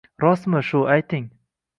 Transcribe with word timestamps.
Rostmi 0.23 0.61
shu, 0.69 0.81
ayting?! 0.93 1.29